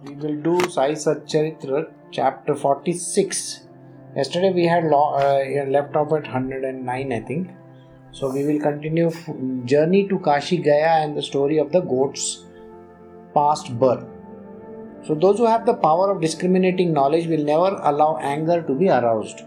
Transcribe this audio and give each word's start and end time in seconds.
We 0.00 0.14
will 0.14 0.36
do 0.40 0.70
Sai 0.70 0.92
Satcharitra 0.92 1.90
chapter 2.12 2.54
46. 2.54 3.66
Yesterday 4.16 4.50
we 4.50 4.66
had 4.66 4.84
lo- 4.84 5.14
uh, 5.14 5.66
left 5.68 5.96
off 5.96 6.12
at 6.12 6.22
109, 6.22 7.12
I 7.12 7.20
think. 7.20 7.50
So 8.10 8.30
we 8.32 8.44
will 8.46 8.58
continue 8.60 9.08
f- 9.08 9.28
journey 9.66 10.08
to 10.08 10.18
Kashi 10.18 10.56
Gaya 10.56 11.04
and 11.04 11.16
the 11.16 11.22
story 11.22 11.58
of 11.58 11.72
the 11.72 11.80
goat's 11.80 12.44
past 13.34 13.78
birth. 13.78 14.04
So 15.02 15.14
those 15.14 15.38
who 15.38 15.46
have 15.46 15.66
the 15.66 15.74
power 15.74 16.10
of 16.10 16.22
discriminating 16.22 16.92
knowledge 16.92 17.26
will 17.26 17.44
never 17.44 17.78
allow 17.82 18.16
anger 18.18 18.62
to 18.62 18.74
be 18.74 18.88
aroused. 18.88 19.42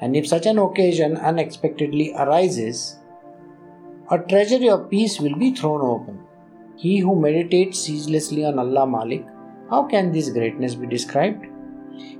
And 0.00 0.16
if 0.16 0.26
such 0.26 0.46
an 0.46 0.58
occasion 0.58 1.16
unexpectedly 1.16 2.14
arises, 2.14 2.98
a 4.10 4.18
treasury 4.18 4.70
of 4.70 4.90
peace 4.90 5.20
will 5.20 5.36
be 5.36 5.54
thrown 5.54 5.82
open. 5.82 6.20
He 6.76 6.98
who 6.98 7.20
meditates 7.20 7.80
ceaselessly 7.80 8.44
on 8.44 8.58
Allah 8.58 8.86
Malik, 8.86 9.26
how 9.70 9.84
can 9.84 10.12
this 10.12 10.30
greatness 10.30 10.74
be 10.74 10.86
described? 10.86 11.46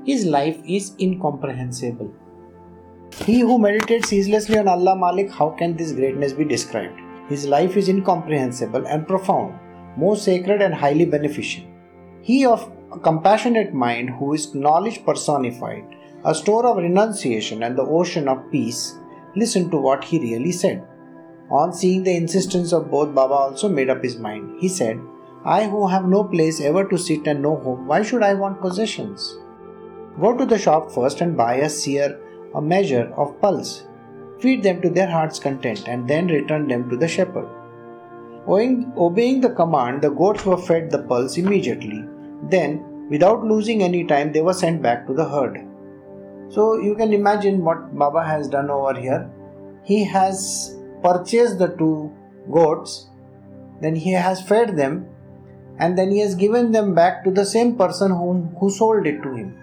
His 0.04 0.24
life 0.26 0.58
is 0.66 0.94
incomprehensible. 1.00 2.12
He 3.24 3.40
who 3.40 3.58
meditates 3.58 4.08
ceaselessly 4.08 4.58
on 4.58 4.68
Allah 4.68 4.96
Malik, 4.96 5.30
how 5.30 5.50
can 5.50 5.76
this 5.76 5.92
greatness 5.92 6.32
be 6.32 6.44
described? 6.44 7.00
His 7.28 7.46
life 7.46 7.76
is 7.76 7.88
incomprehensible 7.88 8.86
and 8.86 9.06
profound, 9.06 9.58
most 9.96 10.24
sacred 10.24 10.62
and 10.62 10.74
highly 10.74 11.04
beneficial. 11.04 11.64
He 12.22 12.44
of 12.44 12.70
a 12.92 12.98
compassionate 12.98 13.72
mind 13.72 14.10
who 14.10 14.34
is 14.34 14.54
knowledge 14.54 15.04
personified, 15.04 15.84
a 16.24 16.34
store 16.34 16.66
of 16.66 16.76
renunciation 16.76 17.62
and 17.62 17.76
the 17.76 17.84
ocean 17.84 18.28
of 18.28 18.50
peace, 18.50 18.94
listen 19.36 19.70
to 19.70 19.76
what 19.76 20.04
he 20.04 20.18
really 20.18 20.52
said. 20.52 20.86
On 21.50 21.72
seeing 21.72 22.02
the 22.02 22.14
insistence 22.14 22.72
of 22.72 22.90
both, 22.90 23.14
Baba 23.14 23.34
also 23.34 23.68
made 23.68 23.88
up 23.88 24.02
his 24.02 24.18
mind. 24.18 24.60
He 24.60 24.68
said, 24.68 25.00
I 25.44 25.68
who 25.68 25.86
have 25.86 26.06
no 26.06 26.24
place 26.24 26.60
ever 26.60 26.84
to 26.88 26.98
sit 26.98 27.26
and 27.26 27.42
no 27.42 27.56
home, 27.56 27.86
why 27.86 28.02
should 28.02 28.22
I 28.22 28.34
want 28.34 28.60
possessions? 28.60 29.38
Go 30.20 30.36
to 30.36 30.44
the 30.44 30.58
shop 30.58 30.90
first 30.90 31.20
and 31.20 31.36
buy 31.36 31.54
a 31.56 31.70
seer, 31.70 32.18
a 32.54 32.60
measure 32.60 33.12
of 33.16 33.40
pulse. 33.40 33.84
Feed 34.40 34.62
them 34.62 34.80
to 34.82 34.90
their 34.90 35.10
heart's 35.10 35.38
content 35.38 35.86
and 35.86 36.08
then 36.08 36.26
return 36.26 36.66
them 36.68 36.90
to 36.90 36.96
the 36.96 37.08
shepherd. 37.08 37.48
Obeying 38.48 39.40
the 39.40 39.50
command, 39.50 40.02
the 40.02 40.10
goats 40.10 40.44
were 40.44 40.56
fed 40.56 40.90
the 40.90 41.02
pulse 41.02 41.36
immediately. 41.36 42.04
Then, 42.44 43.08
without 43.10 43.44
losing 43.44 43.82
any 43.82 44.04
time, 44.04 44.32
they 44.32 44.40
were 44.40 44.54
sent 44.54 44.82
back 44.82 45.06
to 45.06 45.12
the 45.12 45.28
herd. 45.28 45.64
So, 46.48 46.80
you 46.80 46.94
can 46.94 47.12
imagine 47.12 47.64
what 47.64 47.96
Baba 47.96 48.24
has 48.24 48.48
done 48.48 48.70
over 48.70 48.98
here. 48.98 49.30
He 49.84 50.02
has 50.04 50.76
purchased 51.02 51.58
the 51.58 51.68
two 51.68 52.12
goats, 52.50 53.08
then 53.80 53.94
he 53.94 54.12
has 54.12 54.40
fed 54.40 54.76
them, 54.76 55.06
and 55.78 55.96
then 55.96 56.10
he 56.10 56.18
has 56.20 56.34
given 56.34 56.72
them 56.72 56.94
back 56.94 57.24
to 57.24 57.30
the 57.30 57.44
same 57.44 57.76
person 57.76 58.10
whom, 58.10 58.54
who 58.58 58.70
sold 58.70 59.06
it 59.06 59.22
to 59.22 59.34
him. 59.34 59.56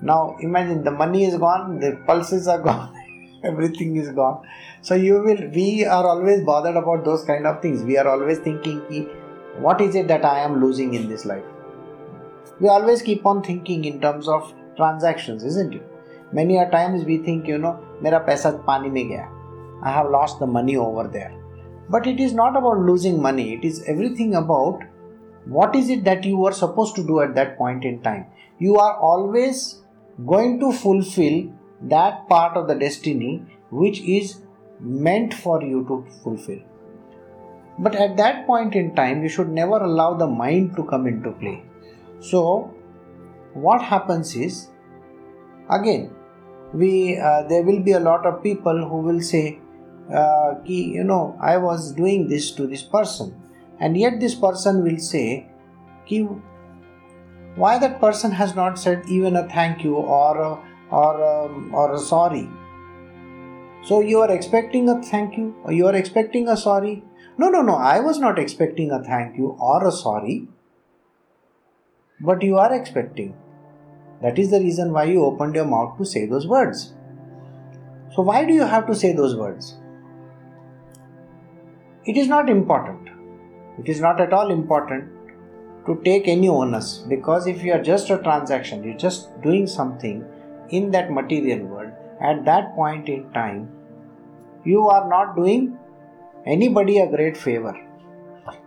Now 0.00 0.36
imagine 0.40 0.84
the 0.84 0.90
money 0.90 1.24
is 1.24 1.36
gone, 1.36 1.80
the 1.80 1.98
pulses 2.06 2.46
are 2.46 2.58
gone, 2.70 2.94
everything 3.42 3.96
is 3.96 4.10
gone. 4.10 4.46
So 4.82 4.94
you 4.94 5.14
will 5.14 5.48
we 5.50 5.84
are 5.84 6.06
always 6.06 6.42
bothered 6.42 6.76
about 6.76 7.04
those 7.04 7.24
kind 7.24 7.46
of 7.46 7.60
things. 7.62 7.82
We 7.82 7.98
are 7.98 8.08
always 8.08 8.38
thinking 8.38 9.08
what 9.58 9.80
is 9.80 9.94
it 9.94 10.08
that 10.08 10.24
I 10.24 10.40
am 10.40 10.60
losing 10.60 10.94
in 10.94 11.08
this 11.08 11.24
life? 11.24 11.44
We 12.60 12.68
always 12.68 13.02
keep 13.02 13.26
on 13.26 13.42
thinking 13.42 13.84
in 13.84 14.00
terms 14.00 14.28
of 14.28 14.52
transactions, 14.76 15.44
isn't 15.44 15.74
it? 15.74 15.82
Many 16.32 16.58
a 16.58 16.70
times 16.70 17.04
we 17.04 17.18
think, 17.18 17.46
you 17.46 17.58
know, 17.58 17.80
mera 18.00 18.20
paisa 18.26 18.64
pani 18.66 18.88
mein 18.88 19.08
gaya. 19.08 19.28
I 19.82 19.90
have 19.90 20.10
lost 20.10 20.38
the 20.38 20.46
money 20.46 20.76
over 20.76 21.06
there. 21.06 21.32
But 21.88 22.06
it 22.06 22.18
is 22.18 22.32
not 22.32 22.56
about 22.56 22.78
losing 22.78 23.20
money, 23.20 23.54
it 23.54 23.64
is 23.64 23.84
everything 23.86 24.34
about 24.34 24.82
what 25.46 25.74
is 25.76 25.90
it 25.90 26.04
that 26.04 26.24
you 26.24 26.36
were 26.36 26.52
supposed 26.52 26.96
to 26.96 27.06
do 27.06 27.20
at 27.20 27.34
that 27.34 27.58
point 27.58 27.84
in 27.84 28.00
time. 28.02 28.26
You 28.58 28.76
are 28.76 28.96
always 28.96 29.82
going 30.26 30.60
to 30.60 30.72
fulfill 30.72 31.52
that 31.82 32.28
part 32.28 32.56
of 32.56 32.68
the 32.68 32.74
destiny 32.74 33.44
which 33.70 34.00
is 34.00 34.40
meant 34.80 35.34
for 35.34 35.62
you 35.62 35.84
to 35.88 36.06
fulfill. 36.22 36.60
But 37.78 37.96
at 37.96 38.16
that 38.16 38.46
point 38.46 38.74
in 38.74 38.94
time, 38.94 39.22
you 39.22 39.28
should 39.28 39.48
never 39.48 39.78
allow 39.78 40.14
the 40.14 40.26
mind 40.26 40.76
to 40.76 40.84
come 40.84 41.06
into 41.06 41.32
play. 41.32 41.62
So, 42.20 42.72
what 43.52 43.82
happens 43.82 44.36
is, 44.36 44.68
again, 45.68 46.12
we 46.72 47.18
uh, 47.18 47.42
there 47.48 47.62
will 47.62 47.80
be 47.80 47.92
a 47.92 48.00
lot 48.00 48.26
of 48.26 48.42
people 48.42 48.88
who 48.88 48.98
will 48.98 49.20
say, 49.20 49.58
uh, 50.12 50.54
ki, 50.64 50.84
you 50.94 51.04
know, 51.04 51.36
I 51.40 51.56
was 51.56 51.92
doing 51.92 52.28
this 52.28 52.52
to 52.52 52.66
this 52.66 52.82
person, 52.82 53.34
and 53.80 53.96
yet 53.96 54.20
this 54.20 54.34
person 54.34 54.82
will 54.82 54.98
say, 54.98 55.48
why 57.56 57.78
that 57.78 58.00
person 58.00 58.30
has 58.32 58.54
not 58.54 58.78
said 58.78 59.04
even 59.08 59.36
a 59.36 59.48
thank 59.48 59.84
you 59.84 59.96
or 59.96 60.38
a, 60.38 60.58
or 60.90 61.20
a, 61.20 61.70
or 61.72 61.94
a 61.94 61.98
sorry. 61.98 62.48
So 63.82 64.00
you 64.00 64.20
are 64.20 64.30
expecting 64.30 64.88
a 64.88 65.02
thank 65.02 65.36
you 65.36 65.54
or 65.64 65.72
you 65.72 65.86
are 65.86 65.94
expecting 65.94 66.48
a 66.48 66.56
sorry. 66.56 67.04
No, 67.36 67.48
no, 67.48 67.62
no. 67.62 67.74
I 67.74 68.00
was 68.00 68.18
not 68.18 68.38
expecting 68.38 68.90
a 68.90 69.02
thank 69.02 69.36
you 69.36 69.56
or 69.60 69.86
a 69.86 69.92
sorry. 69.92 70.48
But 72.20 72.42
you 72.42 72.56
are 72.58 72.72
expecting. 72.72 73.36
That 74.22 74.38
is 74.38 74.50
the 74.50 74.60
reason 74.60 74.92
why 74.92 75.04
you 75.04 75.24
opened 75.24 75.54
your 75.54 75.66
mouth 75.66 75.98
to 75.98 76.04
say 76.04 76.26
those 76.26 76.46
words. 76.46 76.94
So, 78.14 78.22
why 78.22 78.44
do 78.44 78.54
you 78.54 78.62
have 78.62 78.86
to 78.86 78.94
say 78.94 79.12
those 79.12 79.36
words? 79.36 79.76
It 82.06 82.16
is 82.16 82.28
not 82.28 82.48
important. 82.48 83.13
It 83.78 83.88
is 83.88 84.00
not 84.00 84.20
at 84.20 84.32
all 84.32 84.50
important 84.50 85.10
to 85.86 86.00
take 86.04 86.28
any 86.28 86.48
onus 86.48 86.98
because 87.08 87.46
if 87.46 87.62
you 87.62 87.72
are 87.72 87.82
just 87.82 88.10
a 88.10 88.18
transaction, 88.18 88.82
you're 88.84 88.96
just 88.96 89.28
doing 89.42 89.66
something 89.66 90.24
in 90.70 90.90
that 90.92 91.10
material 91.10 91.66
world, 91.66 91.92
at 92.20 92.44
that 92.44 92.74
point 92.74 93.08
in 93.08 93.30
time, 93.32 93.68
you 94.64 94.88
are 94.88 95.08
not 95.08 95.36
doing 95.36 95.76
anybody 96.46 96.98
a 96.98 97.06
great 97.06 97.36
favor. 97.36 97.74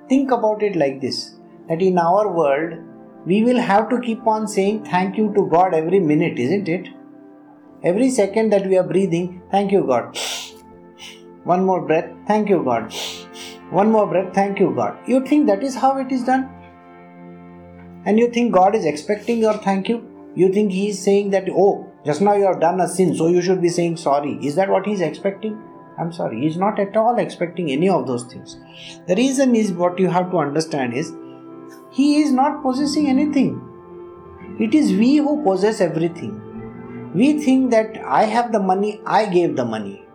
Think 0.09 0.31
about 0.31 0.61
it 0.61 0.75
like 0.75 1.01
this 1.01 1.35
that 1.67 1.81
in 1.81 1.97
our 1.97 2.31
world, 2.31 2.77
we 3.25 3.43
will 3.43 3.59
have 3.59 3.89
to 3.89 3.99
keep 3.99 4.25
on 4.25 4.47
saying 4.47 4.85
thank 4.85 5.17
you 5.17 5.33
to 5.33 5.47
God 5.49 5.73
every 5.73 5.99
minute, 5.99 6.39
isn't 6.39 6.69
it? 6.69 6.87
Every 7.83 8.09
second 8.09 8.51
that 8.51 8.65
we 8.65 8.77
are 8.77 8.83
breathing, 8.83 9.41
thank 9.51 9.71
you, 9.71 9.83
God. 9.85 10.17
One 11.43 11.65
more 11.65 11.81
breath, 11.81 12.09
thank 12.25 12.49
you, 12.49 12.63
God. 12.63 12.93
One 13.69 13.91
more 13.91 14.07
breath, 14.07 14.33
thank 14.33 14.59
you, 14.59 14.73
God. 14.73 14.97
You 15.05 15.25
think 15.25 15.47
that 15.47 15.61
is 15.61 15.75
how 15.75 15.97
it 15.97 16.11
is 16.11 16.23
done? 16.23 16.49
And 18.05 18.17
you 18.17 18.29
think 18.29 18.53
God 18.53 18.75
is 18.75 18.85
expecting 18.85 19.39
your 19.39 19.55
thank 19.55 19.89
you? 19.89 20.31
You 20.35 20.53
think 20.53 20.71
He 20.71 20.89
is 20.89 21.03
saying 21.03 21.31
that, 21.31 21.49
oh, 21.49 21.91
just 22.05 22.21
now 22.21 22.33
you 22.33 22.45
have 22.45 22.61
done 22.61 22.79
a 22.79 22.87
sin, 22.87 23.13
so 23.13 23.27
you 23.27 23.41
should 23.41 23.61
be 23.61 23.67
saying 23.67 23.97
sorry. 23.97 24.39
Is 24.41 24.55
that 24.55 24.69
what 24.69 24.85
He 24.85 24.93
is 24.93 25.01
expecting? 25.01 25.61
I'm 25.99 26.13
sorry, 26.13 26.39
He 26.39 26.47
is 26.47 26.55
not 26.55 26.79
at 26.79 26.95
all 26.95 27.19
expecting 27.19 27.69
any 27.69 27.89
of 27.89 28.07
those 28.07 28.23
things. 28.23 28.57
The 29.07 29.15
reason 29.15 29.53
is 29.53 29.73
what 29.73 29.99
you 29.99 30.07
have 30.07 30.31
to 30.31 30.37
understand 30.37 30.93
is 30.93 31.13
He 31.91 32.21
is 32.21 32.31
not 32.31 32.61
possessing 32.61 33.07
anything. 33.07 33.61
It 34.59 34.73
is 34.73 34.93
we 34.93 35.17
who 35.17 35.43
possess 35.43 35.81
everything. 35.81 37.11
We 37.13 37.41
think 37.41 37.71
that 37.71 37.97
I 38.05 38.23
have 38.23 38.53
the 38.53 38.59
money, 38.59 39.01
I 39.05 39.25
gave 39.25 39.57
the 39.57 39.65
money. 39.65 40.06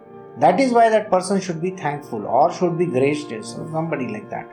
That 0.42 0.58
is 0.58 0.72
why 0.72 0.88
that 0.90 1.08
person 1.08 1.40
should 1.40 1.62
be 1.62 1.70
thankful 1.70 2.26
or 2.26 2.52
should 2.52 2.76
be 2.76 2.86
gracious 2.86 3.54
or 3.54 3.68
somebody 3.70 4.08
like 4.08 4.28
that. 4.30 4.48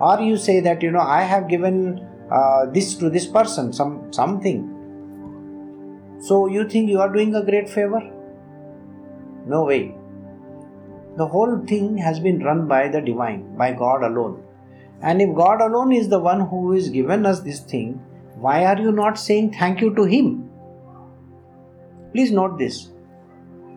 Or 0.00 0.18
you 0.20 0.38
say 0.38 0.60
that, 0.60 0.82
you 0.82 0.90
know, 0.90 1.00
I 1.00 1.20
have 1.22 1.48
given 1.48 1.98
uh, 2.32 2.66
this 2.66 2.94
to 2.94 3.10
this 3.10 3.26
person, 3.26 3.70
some 3.72 4.10
something. 4.10 4.62
So 6.20 6.46
you 6.46 6.66
think 6.68 6.88
you 6.88 7.00
are 7.00 7.12
doing 7.12 7.34
a 7.34 7.44
great 7.44 7.68
favor? 7.68 8.00
No 9.46 9.64
way. 9.64 9.94
The 11.18 11.26
whole 11.26 11.58
thing 11.66 11.98
has 11.98 12.18
been 12.20 12.42
run 12.42 12.66
by 12.66 12.88
the 12.88 13.02
divine, 13.02 13.54
by 13.58 13.72
God 13.72 14.02
alone. 14.02 14.42
And 15.02 15.20
if 15.20 15.36
God 15.36 15.60
alone 15.60 15.92
is 15.92 16.08
the 16.08 16.20
one 16.20 16.40
who 16.40 16.72
has 16.72 16.88
given 16.88 17.26
us 17.26 17.40
this 17.40 17.60
thing, 17.60 18.00
why 18.36 18.64
are 18.64 18.80
you 18.80 18.92
not 18.92 19.18
saying 19.18 19.52
thank 19.52 19.82
you 19.82 19.94
to 19.94 20.04
Him? 20.04 20.48
Please 22.12 22.30
note 22.30 22.58
this. 22.58 22.93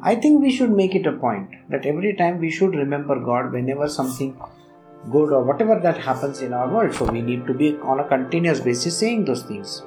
I 0.01 0.15
think 0.15 0.41
we 0.41 0.51
should 0.51 0.69
make 0.69 0.93
it 0.93 1.07
a 1.07 1.11
point 1.11 1.49
that 1.69 1.85
every 1.85 2.15
time 2.15 2.39
we 2.39 2.51
should 2.51 2.75
remember 2.75 3.19
God 3.19 3.51
whenever 3.51 3.89
something 3.89 4.39
good 5.11 5.31
or 5.31 5.43
whatever 5.43 5.79
that 5.79 5.97
happens 5.97 6.41
in 6.41 6.53
our 6.53 6.71
world. 6.71 6.93
So 6.93 7.05
we 7.05 7.21
need 7.21 7.47
to 7.47 7.53
be 7.53 7.75
on 7.77 7.99
a 7.99 8.07
continuous 8.07 8.59
basis 8.59 8.97
saying 8.97 9.25
those 9.25 9.43
things. 9.43 9.81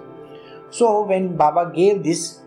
So 0.71 1.05
when 1.05 1.37
Baba 1.37 1.73
gave 1.75 2.03
this, 2.03 2.41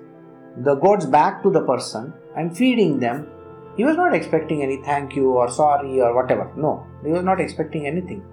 the 0.58 0.76
goats 0.76 1.06
back 1.06 1.42
to 1.44 1.50
the 1.50 1.62
person 1.62 2.14
and 2.36 2.56
feeding 2.56 3.00
them, 3.00 3.28
he 3.78 3.84
was 3.84 3.96
not 3.96 4.14
expecting 4.14 4.62
any 4.62 4.78
thank 4.78 5.16
you 5.16 5.32
or 5.32 5.50
sorry 5.50 6.00
or 6.02 6.14
whatever. 6.14 6.52
No, 6.56 6.86
he 7.04 7.12
was 7.12 7.24
not 7.24 7.40
expecting 7.40 7.88
anything. 7.88 8.24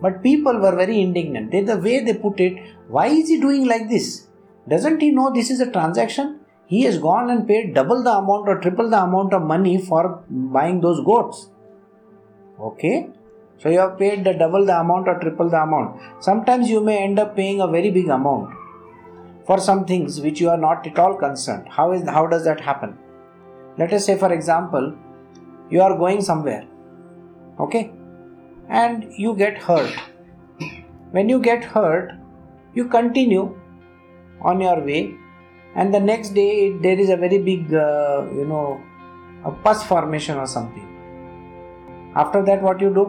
But 0.00 0.22
people 0.22 0.58
were 0.58 0.74
very 0.74 1.00
indignant. 1.00 1.50
They, 1.50 1.62
the 1.62 1.76
way 1.76 2.00
they 2.00 2.14
put 2.14 2.40
it, 2.40 2.56
why 2.88 3.08
is 3.08 3.28
he 3.28 3.40
doing 3.40 3.66
like 3.66 3.88
this? 3.88 4.28
Doesn't 4.68 5.00
he 5.00 5.10
know 5.10 5.32
this 5.32 5.50
is 5.50 5.60
a 5.60 5.70
transaction? 5.70 6.40
He 6.68 6.82
has 6.82 6.98
gone 6.98 7.30
and 7.30 7.46
paid 7.48 7.74
double 7.74 8.02
the 8.02 8.10
amount 8.10 8.46
or 8.46 8.60
triple 8.60 8.90
the 8.90 9.02
amount 9.02 9.32
of 9.32 9.42
money 9.42 9.80
for 9.80 10.22
buying 10.28 10.80
those 10.82 11.02
goats. 11.02 11.48
Okay? 12.60 13.08
So 13.56 13.70
you 13.70 13.78
have 13.78 13.98
paid 13.98 14.24
the 14.24 14.34
double 14.34 14.66
the 14.66 14.78
amount 14.78 15.08
or 15.08 15.18
triple 15.18 15.48
the 15.48 15.62
amount. 15.62 16.00
Sometimes 16.20 16.68
you 16.68 16.82
may 16.82 17.02
end 17.02 17.18
up 17.18 17.34
paying 17.34 17.62
a 17.62 17.66
very 17.66 17.90
big 17.90 18.08
amount 18.08 18.54
for 19.46 19.58
some 19.58 19.86
things 19.86 20.20
which 20.20 20.40
you 20.42 20.50
are 20.50 20.58
not 20.58 20.86
at 20.86 20.98
all 20.98 21.16
concerned. 21.16 21.66
How 21.70 21.92
is 21.92 22.06
how 22.06 22.26
does 22.26 22.44
that 22.44 22.60
happen? 22.60 22.98
Let 23.78 23.94
us 23.94 24.04
say 24.04 24.18
for 24.18 24.30
example, 24.30 24.94
you 25.70 25.80
are 25.80 25.96
going 25.96 26.20
somewhere. 26.20 26.66
Okay? 27.58 27.90
And 28.68 29.10
you 29.16 29.34
get 29.34 29.56
hurt. 29.56 29.90
When 31.12 31.30
you 31.30 31.40
get 31.40 31.64
hurt, 31.64 32.12
you 32.74 32.88
continue 32.88 33.58
on 34.42 34.60
your 34.60 34.84
way 34.84 35.16
and 35.78 35.94
the 35.94 36.00
next 36.00 36.30
day 36.38 36.52
there 36.84 36.98
is 36.98 37.10
a 37.14 37.16
very 37.24 37.38
big 37.48 37.72
uh, 37.72 38.26
you 38.38 38.46
know 38.52 38.80
a 39.44 39.52
pus 39.64 39.84
formation 39.90 40.36
or 40.36 40.46
something. 40.46 40.86
After 42.16 42.44
that 42.46 42.62
what 42.62 42.80
you 42.80 42.92
do? 42.92 43.04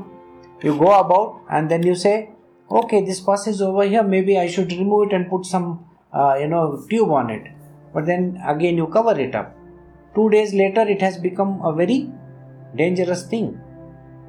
You 0.62 0.78
go 0.78 0.92
about 1.00 1.42
and 1.50 1.72
then 1.72 1.84
you 1.84 1.96
say 1.96 2.30
okay 2.80 3.04
this 3.06 3.22
pus 3.22 3.48
is 3.48 3.62
over 3.62 3.86
here. 3.94 4.04
Maybe 4.04 4.38
i 4.38 4.48
should 4.48 4.72
remove 4.72 5.08
it 5.08 5.16
and 5.16 5.30
put 5.30 5.46
some 5.46 5.68
uh, 6.14 6.36
you 6.40 6.48
know 6.48 6.86
tube 6.90 7.10
on 7.10 7.32
it. 7.32 7.48
But 7.94 8.06
then 8.06 8.40
again 8.46 8.78
you 8.78 8.88
cover 8.88 9.20
it 9.20 9.34
up. 9.34 9.56
Two 10.14 10.30
days 10.30 10.54
later 10.54 10.82
it 10.82 11.02
has 11.02 11.18
become 11.18 11.60
a 11.64 11.74
very 11.74 12.12
dangerous 12.76 13.26
thing. 13.28 13.60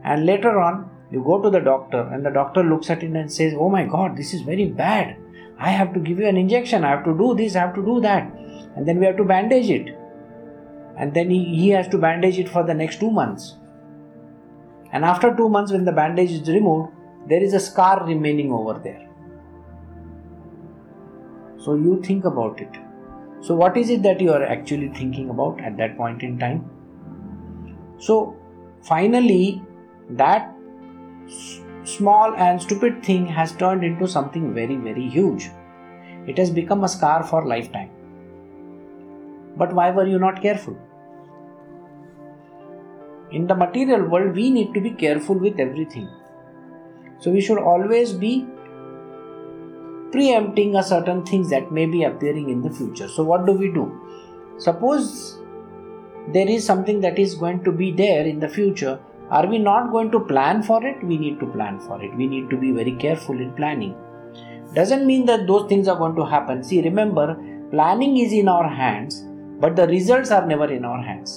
And 0.02 0.24
later 0.24 0.58
on 0.58 0.88
you 1.12 1.22
go 1.22 1.42
to 1.42 1.50
the 1.50 1.60
doctor 1.60 2.08
and 2.12 2.24
the 2.24 2.30
doctor 2.30 2.62
looks 2.62 2.88
at 2.88 3.02
it 3.02 3.10
and 3.10 3.30
says 3.30 3.52
oh 3.54 3.68
my 3.68 3.84
god 3.84 4.16
this 4.16 4.32
is 4.32 4.40
very 4.52 4.66
bad 4.66 5.16
i 5.68 5.70
have 5.70 5.94
to 5.94 6.00
give 6.00 6.18
you 6.18 6.26
an 6.26 6.36
injection 6.42 6.84
i 6.84 6.90
have 6.90 7.04
to 7.04 7.16
do 7.22 7.34
this 7.40 7.56
i 7.56 7.60
have 7.60 7.74
to 7.74 7.84
do 7.92 8.00
that 8.00 8.30
and 8.76 8.88
then 8.88 8.98
we 8.98 9.06
have 9.06 9.16
to 9.16 9.24
bandage 9.24 9.70
it 9.70 9.96
and 10.96 11.14
then 11.14 11.30
he, 11.30 11.44
he 11.44 11.68
has 11.70 11.88
to 11.88 11.98
bandage 11.98 12.38
it 12.38 12.48
for 12.48 12.62
the 12.62 12.74
next 12.74 13.00
two 13.00 13.10
months 13.10 13.54
and 14.92 15.04
after 15.04 15.34
two 15.36 15.48
months, 15.48 15.72
when 15.72 15.84
the 15.84 15.92
bandage 15.92 16.32
is 16.32 16.48
removed, 16.48 16.92
there 17.28 17.42
is 17.42 17.54
a 17.54 17.60
scar 17.60 18.04
remaining 18.06 18.52
over 18.52 18.78
there. 18.78 19.08
So 21.58 21.74
you 21.74 22.02
think 22.02 22.24
about 22.24 22.60
it. 22.60 22.76
So, 23.42 23.54
what 23.54 23.76
is 23.76 23.90
it 23.90 24.02
that 24.02 24.20
you 24.20 24.32
are 24.32 24.42
actually 24.42 24.88
thinking 24.88 25.30
about 25.30 25.60
at 25.60 25.76
that 25.76 25.96
point 25.96 26.22
in 26.22 26.38
time? 26.38 26.68
So, 27.98 28.36
finally, 28.82 29.62
that 30.10 30.54
small 31.84 32.34
and 32.34 32.60
stupid 32.60 33.02
thing 33.02 33.26
has 33.26 33.52
turned 33.52 33.84
into 33.84 34.06
something 34.06 34.54
very, 34.54 34.76
very 34.76 35.08
huge. 35.08 35.50
It 36.26 36.38
has 36.38 36.50
become 36.50 36.84
a 36.84 36.88
scar 36.88 37.24
for 37.24 37.46
lifetime. 37.46 37.90
But 39.56 39.72
why 39.72 39.90
were 39.90 40.06
you 40.06 40.18
not 40.18 40.42
careful? 40.42 40.76
in 43.32 43.46
the 43.46 43.54
material 43.54 44.02
world 44.08 44.34
we 44.34 44.50
need 44.50 44.72
to 44.74 44.80
be 44.80 44.90
careful 44.90 45.38
with 45.38 45.60
everything 45.60 46.08
so 47.18 47.30
we 47.30 47.40
should 47.40 47.58
always 47.58 48.12
be 48.12 48.46
preempting 50.12 50.74
a 50.74 50.82
certain 50.82 51.24
things 51.24 51.50
that 51.50 51.70
may 51.70 51.86
be 51.86 52.02
appearing 52.02 52.48
in 52.50 52.62
the 52.62 52.70
future 52.70 53.08
so 53.08 53.22
what 53.22 53.46
do 53.46 53.52
we 53.52 53.68
do 53.72 53.84
suppose 54.58 55.38
there 56.32 56.48
is 56.48 56.64
something 56.64 57.00
that 57.00 57.18
is 57.18 57.34
going 57.34 57.62
to 57.62 57.72
be 57.72 57.92
there 57.92 58.24
in 58.26 58.40
the 58.40 58.48
future 58.48 58.98
are 59.29 59.47
we 59.47 59.57
not 59.57 59.91
going 59.91 60.11
to 60.11 60.19
plan 60.31 60.61
for 60.63 60.85
it 60.85 61.03
we 61.03 61.17
need 61.17 61.39
to 61.39 61.47
plan 61.57 61.79
for 61.87 62.01
it 62.03 62.15
we 62.15 62.27
need 62.27 62.49
to 62.49 62.57
be 62.57 62.71
very 62.71 62.95
careful 63.05 63.39
in 63.47 63.51
planning 63.53 63.95
doesn't 64.73 65.05
mean 65.05 65.25
that 65.25 65.47
those 65.47 65.67
things 65.69 65.87
are 65.87 65.97
going 65.97 66.15
to 66.15 66.25
happen 66.35 66.63
see 66.63 66.81
remember 66.81 67.27
planning 67.71 68.17
is 68.17 68.33
in 68.33 68.47
our 68.47 68.69
hands 68.83 69.23
but 69.59 69.75
the 69.75 69.87
results 69.87 70.31
are 70.31 70.45
never 70.45 70.71
in 70.79 70.85
our 70.85 71.01
hands 71.01 71.35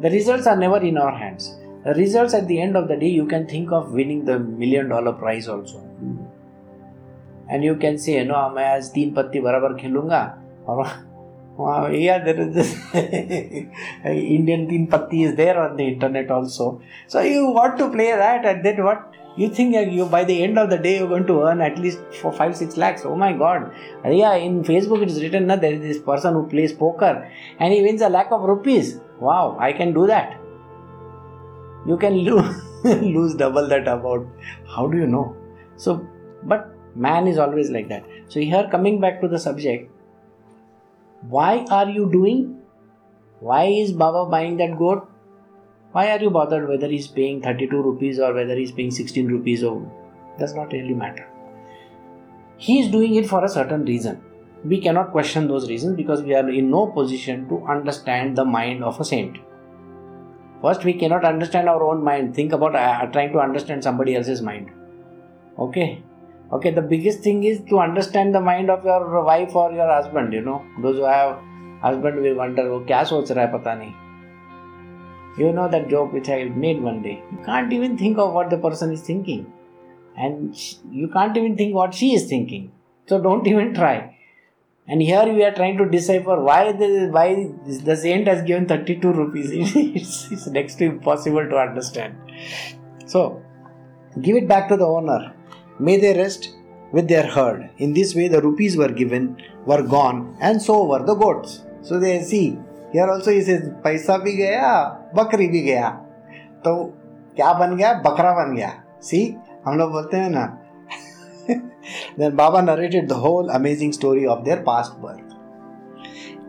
the 0.00 0.10
results 0.10 0.46
are 0.46 0.56
never 0.56 0.78
in 0.78 0.98
our 0.98 1.16
hands. 1.16 1.56
The 1.84 1.94
results 1.94 2.34
at 2.34 2.46
the 2.46 2.60
end 2.60 2.76
of 2.76 2.88
the 2.88 2.96
day, 2.96 3.08
you 3.08 3.26
can 3.26 3.46
think 3.46 3.70
of 3.72 3.92
winning 3.92 4.24
the 4.24 4.38
million 4.38 4.88
dollar 4.88 5.12
prize 5.12 5.48
also. 5.48 5.78
And 7.48 7.62
you 7.62 7.76
can 7.76 7.98
say, 7.98 8.22
no, 8.24 8.34
मैं 8.54 8.66
आज 8.74 8.90
तीन 8.94 9.14
पत्ती 9.14 9.40
बराबर 9.40 9.74
खेलूंगा 9.78 10.20
और 10.68 10.84
yeah, 11.59 12.23
there 12.23 12.39
is 12.39 12.53
this 12.53 12.93
Indian 14.05 14.67
teen 14.69 14.87
patti 14.87 15.23
is 15.23 15.35
there 15.35 15.59
on 15.59 15.75
the 15.77 15.85
internet 15.85 16.31
also. 16.31 16.81
So 17.07 17.21
you 17.21 17.51
want 17.51 17.77
to 17.79 17.89
play 17.89 18.11
that, 18.11 18.45
and 18.45 18.65
then 18.65 18.83
what? 18.83 19.13
You 19.35 19.49
think 19.49 19.75
you 19.91 20.05
by 20.05 20.23
the 20.23 20.43
end 20.43 20.57
of 20.57 20.69
the 20.69 20.77
day 20.77 20.97
you're 20.99 21.07
going 21.07 21.27
to 21.27 21.43
earn 21.43 21.61
at 21.61 21.77
least 21.77 21.99
for 22.21 22.31
five 22.31 22.55
six 22.55 22.77
lakhs. 22.77 23.03
Oh 23.05 23.15
my 23.15 23.33
God! 23.33 23.73
Yeah, 24.05 24.35
in 24.35 24.63
Facebook 24.63 25.01
it's 25.01 25.19
written 25.21 25.47
that 25.47 25.61
there 25.61 25.73
is 25.73 25.81
this 25.81 25.99
person 25.99 26.33
who 26.33 26.47
plays 26.47 26.73
poker 26.73 27.29
and 27.59 27.73
he 27.73 27.81
wins 27.81 28.01
a 28.01 28.09
lakh 28.09 28.31
of 28.31 28.41
rupees. 28.41 28.99
Wow, 29.19 29.57
I 29.59 29.73
can 29.73 29.93
do 29.93 30.07
that. 30.07 30.39
You 31.85 31.97
can 31.97 32.13
lose, 32.29 32.55
lose 32.83 33.35
double 33.35 33.67
that 33.67 33.87
amount. 33.87 34.27
How 34.65 34.87
do 34.87 34.97
you 34.97 35.07
know? 35.07 35.35
So, 35.75 36.07
but 36.43 36.73
man 36.95 37.27
is 37.27 37.37
always 37.37 37.69
like 37.69 37.89
that. 37.89 38.05
So, 38.27 38.39
here 38.39 38.67
coming 38.71 38.99
back 38.99 39.21
to 39.21 39.27
the 39.27 39.39
subject, 39.39 39.91
why 41.21 41.65
are 41.69 41.89
you 41.89 42.09
doing? 42.11 42.61
Why 43.39 43.65
is 43.65 43.91
Baba 43.91 44.29
buying 44.29 44.57
that 44.57 44.77
goat? 44.77 45.09
Why 45.91 46.11
are 46.11 46.19
you 46.19 46.29
bothered 46.29 46.67
whether 46.67 46.87
he's 46.87 47.07
paying 47.07 47.41
32 47.41 47.81
rupees 47.81 48.19
or 48.19 48.33
whether 48.33 48.55
he's 48.55 48.71
paying 48.71 48.91
16 48.91 49.27
rupees 49.27 49.63
or 49.63 49.91
does 50.37 50.53
not 50.53 50.71
really 50.71 50.93
matter. 50.93 51.27
He 52.57 52.79
is 52.79 52.91
doing 52.91 53.15
it 53.15 53.27
for 53.27 53.43
a 53.43 53.49
certain 53.49 53.85
reason 53.85 54.21
we 54.63 54.81
cannot 54.81 55.11
question 55.11 55.47
those 55.47 55.69
reasons 55.69 55.95
because 55.95 56.21
we 56.21 56.35
are 56.35 56.49
in 56.49 56.69
no 56.69 56.87
position 56.87 57.47
to 57.47 57.65
understand 57.65 58.37
the 58.37 58.43
mind 58.43 58.83
of 58.83 58.99
a 58.99 59.05
saint. 59.05 59.37
First, 60.61 60.83
we 60.83 60.93
cannot 60.93 61.23
understand 61.23 61.69
our 61.69 61.81
own 61.81 62.03
mind. 62.03 62.35
Think 62.35 62.51
about 62.51 62.75
uh, 62.75 63.05
trying 63.07 63.31
to 63.31 63.39
understand 63.39 63.83
somebody 63.83 64.15
else's 64.15 64.41
mind. 64.41 64.69
Okay, 65.57 66.03
okay. 66.52 66.70
The 66.70 66.82
biggest 66.82 67.20
thing 67.20 67.44
is 67.44 67.60
to 67.70 67.78
understand 67.78 68.34
the 68.34 68.40
mind 68.40 68.70
of 68.70 68.84
your 68.84 69.22
wife 69.22 69.54
or 69.54 69.72
your 69.72 69.90
husband. 69.92 70.32
You 70.32 70.40
know, 70.40 70.64
those 70.82 70.96
who 70.96 71.04
have 71.04 71.36
husband 71.82 72.20
will 72.20 72.36
wonder, 72.36 72.70
"Oh, 72.72 72.80
क्या 72.86 73.02
सोच 73.12 73.32
रहा 73.32 73.44
है 73.44 73.52
पता 73.52 73.74
नहीं." 73.82 73.92
You 75.42 75.52
know 75.52 75.68
that 75.68 75.88
joke 75.88 76.12
which 76.12 76.30
I 76.30 76.44
made 76.64 76.82
one 76.82 77.02
day. 77.02 77.14
You 77.32 77.38
can't 77.44 77.72
even 77.72 77.96
think 77.98 78.18
of 78.18 78.32
what 78.32 78.50
the 78.50 78.58
person 78.66 78.92
is 78.98 79.06
thinking, 79.12 79.46
and 80.16 80.66
you 81.02 81.08
can't 81.08 81.36
even 81.36 81.56
think 81.62 81.74
what 81.74 82.02
she 82.02 82.14
is 82.18 82.28
thinking. 82.34 82.68
So 83.06 83.20
don't 83.20 83.46
even 83.54 83.74
try 83.74 83.96
and 84.86 85.00
here 85.00 85.24
we 85.32 85.42
are 85.42 85.54
trying 85.54 85.78
to 85.78 85.86
decipher 85.86 86.36
why 86.48 86.72
the 86.72 87.08
why 87.10 87.28
the 87.88 87.96
saint 87.96 88.26
has 88.28 88.42
given 88.42 88.66
32 88.66 89.12
rupees 89.12 89.50
it's, 89.50 90.30
it's 90.30 90.46
next 90.48 90.74
to 90.76 90.84
impossible 90.84 91.46
to 91.48 91.56
understand 91.56 92.14
so 93.06 93.42
give 94.20 94.36
it 94.36 94.46
back 94.46 94.68
to 94.68 94.76
the 94.76 94.86
owner 94.86 95.34
may 95.78 95.96
they 95.98 96.14
rest 96.14 96.54
with 96.92 97.08
their 97.08 97.26
herd 97.26 97.70
in 97.78 97.92
this 97.92 98.14
way 98.14 98.28
the 98.28 98.40
rupees 98.40 98.76
were 98.76 98.92
given 99.02 99.36
were 99.66 99.82
gone 99.82 100.36
and 100.40 100.62
so 100.62 100.84
were 100.92 101.04
the 101.10 101.14
goats 101.14 101.62
so 101.82 101.98
they 101.98 102.22
see 102.22 102.58
here 102.92 103.08
also 103.14 103.30
he 103.30 103.42
says 103.42 103.62
paisa 103.86 104.18
bhi 104.26 104.36
gaya 104.42 104.72
bakri 105.20 105.48
bhi 105.54 105.62
gaya 105.70 105.92
तो 106.64 106.72
क्या 107.36 107.52
बन 107.60 107.76
गया 107.76 107.92
बकरा 108.04 108.32
बन 108.34 108.54
गया 108.56 108.72
सी 109.06 109.18
हम 109.66 109.78
लोग 109.78 109.90
बोलते 109.92 110.16
हैं 110.16 110.30
ना 110.30 110.44
then 112.16 112.36
Baba 112.36 112.62
narrated 112.62 113.08
the 113.08 113.14
whole 113.14 113.50
amazing 113.50 113.92
story 113.92 114.26
of 114.26 114.44
their 114.44 114.62
past 114.62 115.00
birth. 115.00 115.20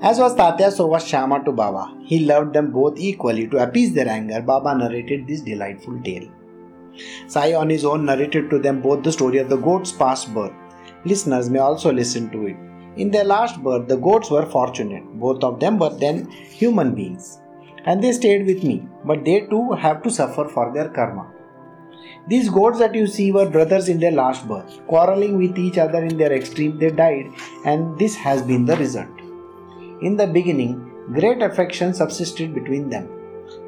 As 0.01 0.19
was 0.19 0.35
Tatya, 0.35 0.71
so 0.71 0.87
was 0.87 1.07
Shama 1.07 1.43
to 1.43 1.51
Baba. 1.51 1.93
He 2.03 2.19
loved 2.19 2.53
them 2.53 2.71
both 2.71 2.97
equally. 2.97 3.47
To 3.47 3.57
appease 3.57 3.93
their 3.93 4.07
anger, 4.07 4.41
Baba 4.41 4.75
narrated 4.77 5.27
this 5.27 5.41
delightful 5.41 5.99
tale. 6.01 6.29
Sai 7.26 7.54
on 7.54 7.70
his 7.70 7.84
own 7.84 8.04
narrated 8.04 8.50
to 8.50 8.58
them 8.58 8.80
both 8.80 9.02
the 9.02 9.12
story 9.12 9.38
of 9.38 9.48
the 9.48 9.56
goat's 9.56 9.92
past 9.92 10.32
birth. 10.34 10.52
Listeners 11.04 11.48
may 11.48 11.58
also 11.58 11.92
listen 11.92 12.30
to 12.30 12.46
it. 12.46 12.56
In 12.96 13.10
their 13.10 13.24
last 13.24 13.62
birth, 13.62 13.88
the 13.88 13.96
goats 13.96 14.30
were 14.30 14.46
fortunate. 14.46 15.04
Both 15.14 15.44
of 15.44 15.60
them 15.60 15.78
were 15.78 15.90
then 15.90 16.30
human 16.30 16.94
beings. 16.94 17.40
And 17.84 18.02
they 18.02 18.12
stayed 18.12 18.46
with 18.46 18.62
me, 18.62 18.86
but 19.04 19.24
they 19.24 19.46
too 19.46 19.72
have 19.72 20.02
to 20.02 20.10
suffer 20.10 20.48
for 20.48 20.72
their 20.74 20.88
karma. 20.88 21.32
These 22.28 22.50
goats 22.50 22.78
that 22.78 22.94
you 22.94 23.06
see 23.06 23.32
were 23.32 23.48
brothers 23.48 23.88
in 23.88 24.00
their 24.00 24.12
last 24.12 24.46
birth. 24.46 24.80
Quarreling 24.86 25.38
with 25.38 25.58
each 25.58 25.78
other 25.78 26.04
in 26.04 26.18
their 26.18 26.32
extreme, 26.32 26.78
they 26.78 26.90
died, 26.90 27.30
and 27.64 27.98
this 27.98 28.14
has 28.16 28.42
been 28.42 28.66
the 28.66 28.76
result. 28.76 29.08
In 30.02 30.16
the 30.16 30.26
beginning, 30.26 30.90
great 31.12 31.42
affection 31.42 31.94
subsisted 31.94 32.54
between 32.54 32.90
them. 32.90 33.08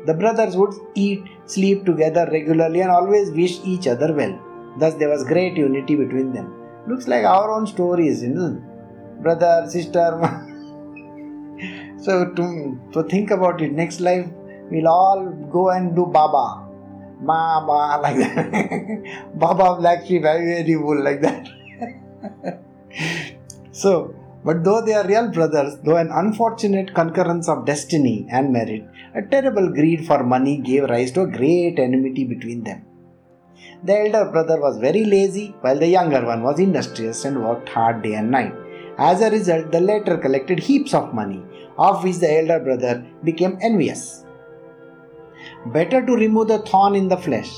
The 0.07 0.15
brothers 0.15 0.57
would 0.57 0.75
eat, 0.95 1.25
sleep 1.47 1.85
together 1.85 2.29
regularly, 2.31 2.81
and 2.81 2.91
always 2.91 3.31
wish 3.31 3.61
each 3.65 3.87
other 3.87 4.13
well. 4.13 4.39
Thus, 4.79 4.95
there 4.95 5.09
was 5.09 5.25
great 5.25 5.57
unity 5.57 5.97
between 5.97 6.33
them. 6.33 6.53
Looks 6.89 7.07
like 7.07 7.25
our 7.25 7.51
own 7.53 7.67
stories, 7.67 8.23
you 8.23 8.31
know? 8.31 8.63
Brother, 9.21 9.67
sister. 9.69 10.19
so, 12.01 12.31
to, 12.33 12.81
to 12.93 13.03
think 13.05 13.31
about 13.31 13.61
it, 13.61 13.73
next 13.73 14.01
life 14.01 14.27
we'll 14.71 14.89
all 14.89 15.31
go 15.53 15.71
and 15.71 15.95
do 15.95 16.07
Baba 16.07 16.63
Mama, 17.21 18.01
like 18.03 18.17
that. 18.17 19.31
Baba 19.35 19.77
Black 19.77 20.07
Sheep, 20.07 20.23
very, 20.23 20.77
bull, 20.77 21.03
like 21.03 21.21
that. 21.21 21.49
so, 23.73 24.15
but 24.45 24.65
though 24.65 24.83
they 24.85 24.95
are 24.95 25.07
real 25.07 25.29
brothers, 25.31 25.77
though 25.85 25.97
an 25.97 26.11
unfortunate 26.13 26.95
concurrence 26.95 27.49
of 27.49 27.65
destiny 27.65 28.27
and 28.31 28.53
merit, 28.53 28.85
a 29.15 29.23
terrible 29.23 29.69
greed 29.69 30.07
for 30.07 30.23
money 30.25 30.57
gave 30.59 30.85
rise 30.85 31.13
to 31.13 31.23
a 31.23 31.31
great 31.39 31.79
enmity 31.79 32.25
between 32.25 32.63
them. 32.65 32.85
The 33.85 33.99
elder 34.05 34.31
brother 34.31 34.61
was 34.61 34.79
very 34.79 35.05
lazy, 35.05 35.55
while 35.61 35.79
the 35.79 35.89
younger 35.89 36.25
one 36.25 36.43
was 36.43 36.59
industrious 36.59 37.25
and 37.25 37.45
worked 37.45 37.69
hard 37.69 38.03
day 38.03 38.15
and 38.15 38.31
night. 38.31 38.55
As 38.99 39.21
a 39.21 39.31
result, 39.31 39.71
the 39.73 39.81
latter 39.81 40.17
collected 40.17 40.61
heaps 40.61 40.95
of 40.95 41.15
money, 41.15 41.43
of 41.79 42.05
which 42.05 42.19
the 42.19 42.33
elder 42.39 42.61
brother 42.61 43.05
became 43.25 43.59
envious. 43.61 44.25
Better 45.67 46.05
to 46.05 46.15
remove 46.15 46.49
the 46.49 46.59
thorn 46.61 46.95
in 46.95 47.09
the 47.09 47.17
flesh, 47.17 47.53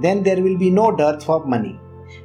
then 0.00 0.22
there 0.22 0.42
will 0.42 0.56
be 0.56 0.70
no 0.70 0.94
dearth 0.94 1.24
for 1.24 1.44
money. 1.44 1.78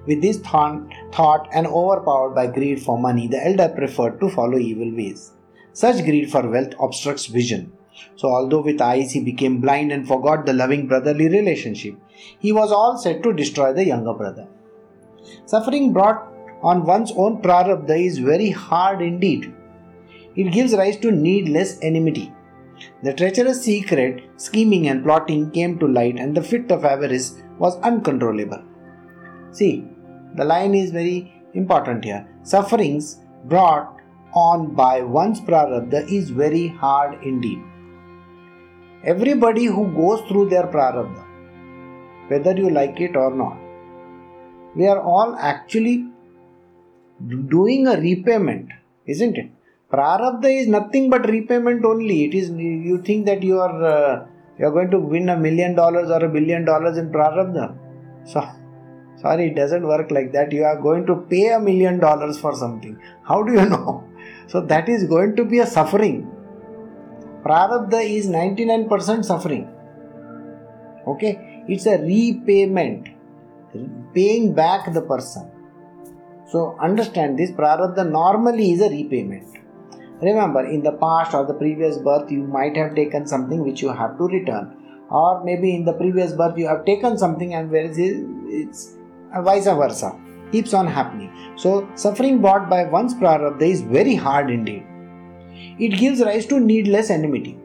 With 0.05 0.21
this 0.21 0.37
thorn, 0.39 0.93
thought 1.11 1.49
and 1.53 1.67
overpowered 1.67 2.35
by 2.35 2.47
greed 2.47 2.81
for 2.81 2.97
money, 2.99 3.27
the 3.27 3.45
elder 3.45 3.69
preferred 3.69 4.19
to 4.21 4.29
follow 4.29 4.57
evil 4.57 4.95
ways. 4.95 5.31
Such 5.73 6.03
greed 6.03 6.31
for 6.31 6.47
wealth 6.47 6.73
obstructs 6.79 7.25
vision. 7.25 7.71
So, 8.15 8.27
although 8.29 8.61
with 8.61 8.81
eyes 8.81 9.11
he 9.11 9.23
became 9.23 9.61
blind 9.61 9.91
and 9.91 10.07
forgot 10.07 10.45
the 10.45 10.53
loving 10.53 10.87
brotherly 10.87 11.29
relationship, 11.29 11.95
he 12.39 12.51
was 12.51 12.71
all 12.71 12.97
set 12.97 13.23
to 13.23 13.33
destroy 13.33 13.73
the 13.73 13.85
younger 13.85 14.13
brother. 14.13 14.47
Suffering 15.45 15.93
brought 15.93 16.27
on 16.61 16.85
one's 16.85 17.11
own 17.15 17.41
prarabdha 17.41 18.05
is 18.05 18.17
very 18.17 18.49
hard 18.49 19.01
indeed. 19.01 19.53
It 20.35 20.51
gives 20.51 20.73
rise 20.73 20.97
to 20.97 21.11
needless 21.11 21.79
enmity. 21.81 22.33
The 23.03 23.13
treacherous 23.13 23.61
secret, 23.61 24.23
scheming, 24.37 24.87
and 24.87 25.03
plotting 25.03 25.51
came 25.51 25.79
to 25.79 25.87
light, 25.87 26.17
and 26.17 26.35
the 26.35 26.43
fit 26.43 26.71
of 26.71 26.85
avarice 26.85 27.41
was 27.57 27.77
uncontrollable. 27.81 28.63
See, 29.51 29.85
the 30.35 30.45
line 30.45 30.75
is 30.75 30.91
very 30.91 31.33
important 31.53 32.05
here. 32.05 32.27
Sufferings 32.43 33.19
brought 33.45 33.97
on 34.33 34.73
by 34.75 35.01
one's 35.01 35.41
prarabdha 35.41 36.09
is 36.09 36.29
very 36.29 36.67
hard 36.67 37.21
indeed. 37.23 37.59
Everybody 39.03 39.65
who 39.65 39.87
goes 39.93 40.27
through 40.27 40.49
their 40.49 40.67
prarabdha, 40.67 41.23
whether 42.27 42.53
you 42.53 42.69
like 42.69 42.99
it 42.99 43.15
or 43.15 43.33
not, 43.33 43.57
we 44.75 44.87
are 44.87 44.99
all 44.99 45.35
actually 45.37 46.05
doing 47.47 47.87
a 47.87 47.97
repayment, 47.97 48.69
isn't 49.05 49.37
it? 49.37 49.51
Prarabdha 49.89 50.61
is 50.61 50.67
nothing 50.67 51.09
but 51.09 51.27
repayment 51.29 51.85
only. 51.85 52.25
It 52.25 52.33
is 52.33 52.49
you 52.49 53.01
think 53.01 53.25
that 53.25 53.41
you 53.41 53.59
are 53.61 53.83
uh, 53.83 54.25
you 54.59 54.65
are 54.65 54.71
going 54.71 54.91
to 54.91 54.99
win 54.99 55.29
a 55.29 55.37
million 55.37 55.75
dollars 55.75 56.09
or 56.09 56.25
a 56.25 56.29
billion 56.29 56.65
dollars 56.65 56.97
in 56.97 57.09
prarabdha. 57.09 57.77
So 58.25 58.45
sorry, 59.21 59.47
it 59.47 59.55
doesn't 59.55 59.87
work 59.87 60.11
like 60.11 60.33
that. 60.33 60.51
You 60.51 60.65
are 60.65 60.79
going 60.79 61.05
to 61.05 61.15
pay 61.29 61.53
a 61.53 61.59
million 61.59 61.99
dollars 61.99 62.37
for 62.37 62.53
something. 62.53 62.99
How 63.23 63.43
do 63.43 63.53
you 63.53 63.65
know? 63.75 64.03
So 64.47 64.59
that 64.59 64.89
is 64.89 65.05
going 65.05 65.37
to 65.37 65.45
be 65.45 65.59
a 65.59 65.65
suffering. 65.65 66.29
Prarabdha 67.43 68.03
is 68.03 68.27
99% 68.27 69.23
suffering. 69.23 69.67
Okay, 71.07 71.63
it's 71.67 71.85
a 71.85 71.97
repayment, 71.97 73.09
paying 74.13 74.53
back 74.53 74.93
the 74.93 75.01
person. 75.01 75.49
So 76.51 76.75
understand 76.79 77.37
this 77.39 77.51
prarabdha 77.51 78.09
normally 78.09 78.71
is 78.71 78.81
a 78.81 78.89
repayment. 78.89 79.45
Remember, 80.21 80.65
in 80.65 80.83
the 80.83 80.91
past 80.93 81.33
or 81.33 81.45
the 81.45 81.53
previous 81.53 81.97
birth, 81.97 82.29
you 82.29 82.43
might 82.43 82.75
have 82.75 82.93
taken 82.93 83.25
something 83.25 83.63
which 83.63 83.81
you 83.81 83.89
have 83.89 84.17
to 84.17 84.25
return, 84.25 84.75
or 85.09 85.43
maybe 85.45 85.73
in 85.75 85.85
the 85.85 85.93
previous 85.93 86.33
birth 86.33 86.57
you 86.57 86.67
have 86.67 86.83
taken 86.85 87.17
something 87.17 87.53
and 87.53 87.71
it's 87.73 88.97
vice 89.41 89.65
versa. 89.65 90.19
Keeps 90.51 90.73
on 90.73 90.87
happening. 90.87 91.31
So, 91.55 91.87
suffering 91.95 92.41
brought 92.41 92.69
by 92.69 92.83
one's 92.85 93.13
prarabdha 93.13 93.61
is 93.61 93.81
very 93.81 94.15
hard 94.15 94.49
indeed. 94.49 94.83
It 95.79 95.97
gives 95.97 96.21
rise 96.21 96.45
to 96.47 96.59
needless 96.59 97.09
enmity. 97.09 97.57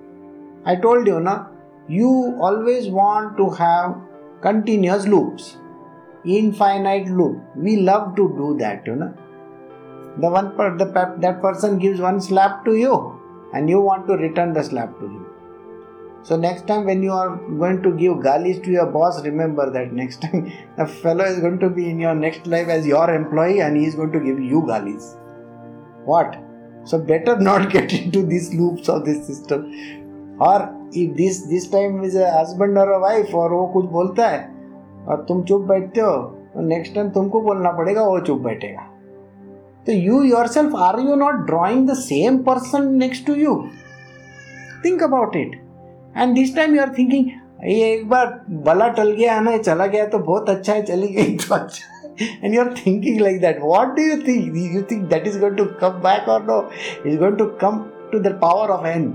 I 0.65 0.77
told 0.77 1.07
you, 1.07 1.21
na, 1.21 1.47
you 1.89 2.39
always 2.41 2.89
want 2.89 3.37
to 3.37 3.51
have 3.51 3.97
continuous 4.41 5.07
loops, 5.07 5.57
infinite 6.25 7.09
loop. 7.09 7.43
We 7.57 7.77
love 7.79 8.17
to 8.17 8.29
do 8.39 8.57
that, 8.59 8.87
you 8.87 8.97
know 8.97 9.15
the 10.19 10.31
one 10.31 10.57
per, 10.57 10.77
the 10.77 10.87
that 11.19 11.41
person 11.43 11.79
gives 11.79 12.01
one 12.01 12.21
slap 12.21 12.65
to 12.65 12.77
you 12.77 13.21
and 13.53 13.69
you 13.69 13.81
want 13.81 14.07
to 14.07 14.15
return 14.15 14.53
the 14.53 14.63
slap 14.63 14.97
to 15.01 15.07
him 15.07 15.27
so 16.23 16.37
next 16.37 16.67
time 16.69 16.85
when 16.85 17.03
you 17.03 17.13
are 17.13 17.37
going 17.63 17.83
to 17.83 17.91
give 17.97 18.23
galis 18.23 18.61
to 18.61 18.71
your 18.71 18.87
boss 18.87 19.23
remember 19.25 19.71
that 19.71 19.93
next 19.93 20.23
time 20.23 20.53
the 20.77 20.87
fellow 20.87 21.25
is 21.25 21.41
going 21.41 21.59
to 21.59 21.69
be 21.69 21.89
in 21.91 21.99
your 21.99 22.15
next 22.15 22.47
life 22.47 22.69
as 22.69 22.87
your 22.87 23.13
employee 23.13 23.61
and 23.61 23.77
he 23.77 23.85
is 23.85 23.95
going 23.97 24.13
to 24.13 24.21
give 24.21 24.39
you 24.39 24.63
galis 24.69 25.17
what 26.05 26.41
So 26.91 26.99
better 26.99 27.37
not 27.41 27.71
get 27.75 27.93
into 27.93 28.23
these 28.27 28.55
loops 28.55 28.89
of 28.89 29.05
this 29.05 29.27
system. 29.27 29.65
और 30.43 30.61
this 30.95 31.15
this 31.17 31.45
this 31.47 31.71
time 31.73 32.05
is 32.05 32.17
husband 32.19 32.79
और 32.79 32.99
wife 33.01 33.35
और 33.35 33.53
वो 33.53 33.67
कुछ 33.67 33.85
बोलता 33.91 34.29
है, 34.29 34.41
और 35.09 35.25
तुम 35.29 35.43
चुप 35.43 35.63
बैठते 35.63 36.01
हो 36.01 36.17
तो 36.55 36.61
नेक्स्ट 36.61 36.95
टाइम 36.95 37.09
तुमको 37.11 37.41
बोलना 37.41 37.73
पड़ेगा, 37.73 38.03
वो 38.03 38.21
चुप 38.21 38.41
बैठेगा। 38.41 38.83
तो 39.87 39.93
you 39.93 40.23
yourself 40.47 40.75
are 40.77 41.01
you 41.01 41.15
not 41.15 41.35
drawing 41.47 41.89
the 41.91 41.95
same 41.95 42.39
person 42.43 42.95
next 42.95 43.27
to 43.27 43.35
you 43.35 43.57
think 44.85 45.03
about 45.03 45.37
it 45.37 45.61
and 46.17 46.35
this 46.35 46.55
time 46.57 46.75
you 46.75 46.83
are 46.83 46.95
thinking 46.99 47.27
ये 47.67 47.93
एक 47.93 48.09
बार 48.09 48.41
बला 48.51 48.89
टल 48.89 49.11
गया 49.11 49.35
है 49.35 49.45
ना 49.45 49.57
चला 49.57 49.87
गया 49.87 50.07
तो 50.07 50.19
बहुत 50.19 50.51
अच्छा 50.51 50.73
है, 50.73 50.83
चली 50.83 51.09
गई 51.09 51.37
तो 51.37 51.55
अच्छा 51.55 51.94
and 52.42 52.54
you're 52.54 52.74
thinking 52.76 53.20
like 53.20 53.40
that 53.42 53.62
what 53.62 53.96
do 53.96 54.02
you 54.02 54.18
think 54.28 54.56
you 54.76 54.84
think 54.92 55.10
that 55.10 55.26
is 55.28 55.38
going 55.38 55.56
to 55.56 55.68
come 55.84 56.02
back 56.02 56.28
or 56.28 56.40
no 56.52 56.60
it's 57.06 57.18
going 57.18 57.38
to 57.38 57.50
come 57.64 57.92
to 58.12 58.20
the 58.20 58.34
power 58.46 58.68
of 58.76 58.86
n 58.86 59.08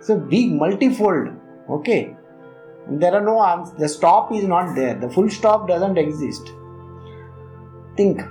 so 0.00 0.16
big 0.34 0.52
multifold 0.52 1.28
okay 1.78 2.02
and 2.86 3.00
there 3.02 3.14
are 3.14 3.24
no 3.32 3.42
answers 3.42 3.78
the 3.78 3.88
stop 3.88 4.32
is 4.32 4.44
not 4.54 4.74
there 4.74 4.94
the 4.94 5.10
full 5.16 5.30
stop 5.38 5.68
doesn't 5.68 5.98
exist 5.98 6.52
think 7.96 8.22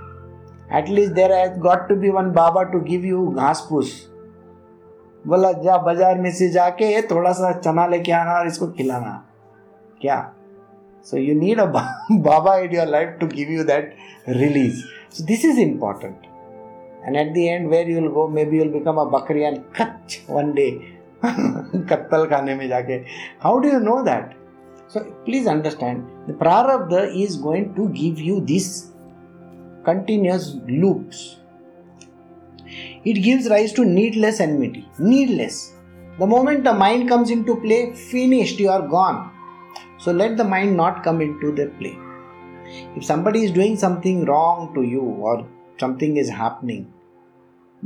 at 0.69 0.89
least 0.89 1.15
there 1.15 1.33
has 1.35 1.57
got 1.59 1.87
to 1.89 1.95
be 1.95 2.09
one 2.09 2.31
baba 2.39 2.65
to 2.73 2.79
give 2.91 3.05
you 3.11 3.19
घास 3.35 3.65
फूस 3.69 3.91
बोला 5.27 5.51
जा 5.65 5.77
बाजार 5.87 6.19
में 6.21 6.31
से 6.37 6.49
जाके 6.49 7.01
थोड़ा 7.11 7.31
सा 7.39 7.51
चना 7.59 7.85
लेके 7.87 8.11
आना 8.11 8.33
और 8.39 8.47
इसको 8.47 8.67
खिलाना 8.77 9.11
क्या 10.01 10.17
so 11.08 11.16
you 11.26 11.34
need 11.44 11.58
a 11.66 11.66
baba 12.28 12.54
in 12.64 12.72
your 12.78 12.88
life 12.96 13.12
to 13.20 13.28
give 13.38 13.50
you 13.56 13.64
that 13.72 13.94
release 14.42 14.80
so 15.14 15.24
this 15.30 15.44
is 15.50 15.58
important 15.68 16.26
and 17.04 17.16
at 17.22 17.32
the 17.38 17.44
end 17.54 17.70
where 17.74 17.86
you 17.90 17.96
will 18.00 18.12
go 18.18 18.26
maybe 18.38 18.56
you 18.56 18.64
will 18.64 18.76
become 18.80 18.98
a 19.04 19.08
bakri 19.14 19.44
and 19.50 19.64
kach 19.78 20.18
one 20.40 20.52
day 20.60 20.70
kattal 21.92 22.28
khane 22.34 22.52
mein 22.60 22.68
jaake 22.74 22.94
how 23.46 23.54
do 23.64 23.70
you 23.74 23.80
know 23.88 23.98
that 24.10 24.36
so 24.92 25.00
please 25.26 25.48
understand 25.56 26.28
the 26.28 26.36
prarabdha 26.44 27.02
is 27.24 27.42
going 27.48 27.66
to 27.80 27.86
give 28.02 28.20
you 28.28 28.36
this 28.52 28.68
continuous 29.88 30.56
loops. 30.68 31.36
It 33.04 33.22
gives 33.26 33.48
rise 33.48 33.72
to 33.74 33.84
needless 33.84 34.40
enmity. 34.40 34.86
Needless. 34.98 35.72
The 36.18 36.26
moment 36.26 36.64
the 36.64 36.74
mind 36.74 37.08
comes 37.08 37.30
into 37.30 37.56
play, 37.56 37.94
finished, 37.94 38.58
you 38.58 38.68
are 38.68 38.86
gone. 38.86 39.30
So 39.98 40.12
let 40.12 40.36
the 40.36 40.44
mind 40.44 40.76
not 40.76 41.02
come 41.02 41.20
into 41.20 41.52
the 41.52 41.66
play. 41.78 41.98
If 42.96 43.04
somebody 43.04 43.44
is 43.44 43.52
doing 43.52 43.76
something 43.76 44.24
wrong 44.24 44.72
to 44.74 44.82
you 44.82 45.00
or 45.00 45.46
something 45.78 46.16
is 46.16 46.28
happening, 46.28 46.92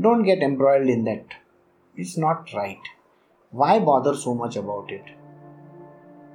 don't 0.01 0.23
get 0.23 0.43
embroiled 0.43 0.89
in 0.89 1.05
that. 1.05 1.25
It's 1.97 2.17
not 2.17 2.53
right. 2.55 2.81
Why 3.51 3.79
bother 3.79 4.15
so 4.15 4.35
much 4.35 4.57
about 4.57 4.91
it? 4.91 5.05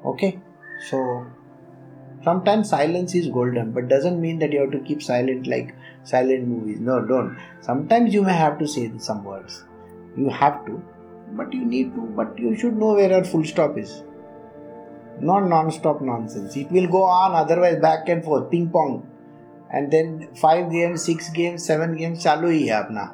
Okay? 0.06 0.40
So 0.90 1.26
sometimes 2.24 2.70
silence 2.70 3.14
is 3.16 3.28
golden 3.28 3.72
but 3.72 3.88
doesn't 3.88 4.20
mean 4.20 4.40
that 4.40 4.52
you 4.52 4.60
have 4.62 4.72
to 4.72 4.80
keep 4.80 5.04
silent 5.04 5.48
like 5.48 5.74
silent 6.04 6.48
movies 6.48 6.80
no 6.80 7.00
don't 7.12 7.38
sometimes 7.62 8.14
you 8.14 8.24
may 8.24 8.34
have 8.34 8.58
to 8.58 8.68
say 8.68 8.92
some 8.98 9.24
words 9.24 9.64
you 10.18 10.30
have 10.30 10.66
to 10.66 10.82
but 11.40 11.54
you 11.54 11.64
need 11.64 11.94
to 11.94 12.02
but 12.20 12.38
you 12.46 12.56
should 12.56 12.76
know 12.76 12.94
where 13.00 13.14
our 13.14 13.24
full 13.24 13.44
stop 13.44 13.78
is 13.78 14.04
not 15.22 15.48
non-stop 15.48 16.02
nonsense 16.02 16.56
it 16.56 16.72
will 16.72 16.88
go 16.88 17.04
on 17.04 17.34
otherwise 17.34 17.80
back 17.80 18.10
and 18.10 18.24
forth 18.24 18.50
ping 18.52 18.70
pong 18.70 19.06
and 19.72 19.92
then 19.92 20.28
five 20.36 20.72
games 20.72 21.04
six 21.04 21.30
games 21.30 21.66
seven 21.66 21.96
games 21.96 22.24
hi 22.24 22.36
hai 22.36 22.70
apna 22.82 23.08